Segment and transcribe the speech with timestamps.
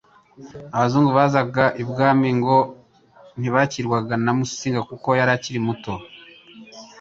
[0.75, 2.57] Abazungu bazaga Ibwami ngo
[3.39, 5.93] ntibakirwaga na Musinga kuko yari akiri muto,